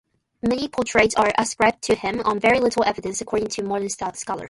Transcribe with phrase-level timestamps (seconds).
[0.41, 4.25] Many portraits are ascribed to him on very little evidence, according to modern scholars.